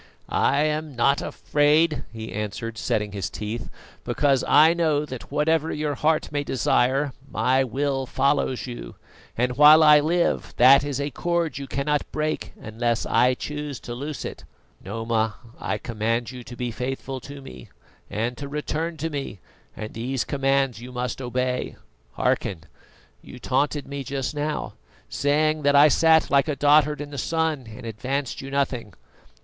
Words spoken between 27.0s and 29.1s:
in the sun and advanced you nothing.